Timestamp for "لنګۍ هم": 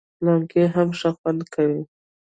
0.25-0.89